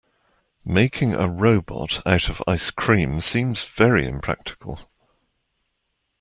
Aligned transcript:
Making 0.65 1.13
a 1.13 1.27
robot 1.27 2.01
out 2.07 2.27
of 2.27 2.41
ice 2.47 2.71
cream 2.71 3.21
seems 3.21 3.63
very 3.65 4.07
impractical. 4.07 4.89